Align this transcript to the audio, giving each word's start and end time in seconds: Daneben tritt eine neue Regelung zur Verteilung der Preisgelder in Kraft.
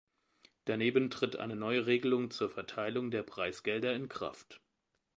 Daneben 0.65 1.11
tritt 1.11 1.35
eine 1.35 1.55
neue 1.55 1.85
Regelung 1.85 2.31
zur 2.31 2.49
Verteilung 2.49 3.11
der 3.11 3.21
Preisgelder 3.21 3.93
in 3.93 4.09
Kraft. 4.09 4.59